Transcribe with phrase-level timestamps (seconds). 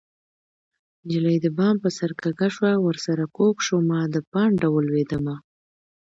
[1.05, 5.35] نجلۍ د بام په سر کږه شوه ورسره کوږ شومه د پانډه ولوېدمه